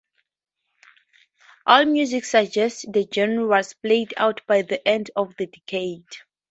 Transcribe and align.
AllMusic 1.67 2.25
suggests 2.25 2.87
the 2.89 3.07
genre 3.13 3.45
was 3.45 3.73
"played-out 3.75 4.41
by 4.47 4.63
the 4.63 4.87
end 4.87 5.11
of 5.15 5.35
the 5.37 5.45
decade". 5.45 6.05